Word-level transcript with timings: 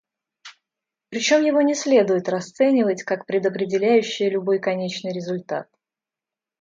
Причем 1.09 1.43
его 1.45 1.61
не 1.61 1.75
следует 1.75 2.27
расценивать 2.27 3.03
как 3.03 3.27
предопределяющее 3.27 4.31
любой 4.31 4.57
конечный 4.57 5.13
результат. 5.13 5.69